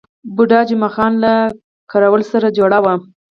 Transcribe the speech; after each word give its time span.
بوډا 0.35 0.59
جمعه 0.69 0.89
خان 0.95 1.13
له 1.23 1.33
کراول 1.91 2.21
سره 2.31 2.47
جوړه 2.57 2.79
وه. 2.83 2.93